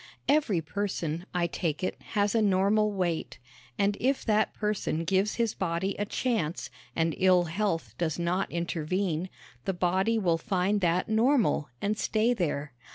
[0.27, 3.37] Every person, I take it, has a normal weight;
[3.77, 9.29] and if that person gives his body a chance, and ill health does not intervene,
[9.65, 12.73] the body will find that normal and stay there.